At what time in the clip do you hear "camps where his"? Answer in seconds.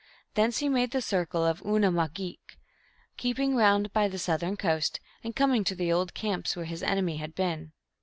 6.15-6.81